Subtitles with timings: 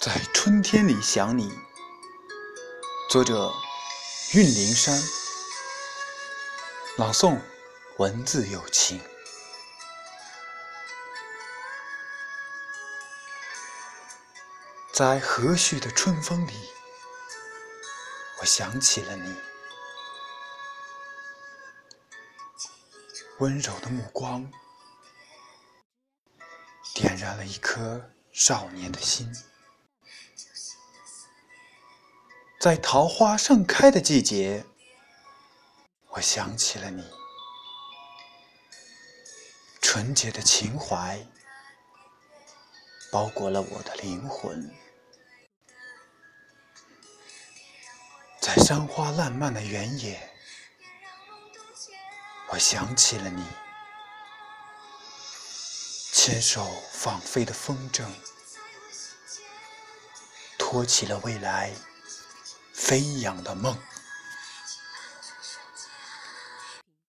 [0.00, 1.52] 在春天里想你，
[3.10, 3.52] 作者：
[4.32, 4.98] 韵灵山，
[6.96, 7.38] 朗诵：
[7.98, 8.98] 文字有情。
[14.90, 16.52] 在和煦的春风里，
[18.40, 19.36] 我想起了你，
[23.36, 24.50] 温柔的目光
[26.94, 29.30] 点燃了一颗少年的心。
[32.60, 34.66] 在桃花盛开的季节，
[36.10, 37.02] 我想起了你，
[39.80, 41.26] 纯洁的情怀
[43.10, 44.70] 包裹了我的灵魂。
[48.38, 50.30] 在山花烂漫的原野，
[52.50, 53.42] 我想起了你，
[56.12, 58.04] 牵手放飞的风筝，
[60.58, 61.72] 托起了未来。
[62.90, 63.72] 飞扬的梦。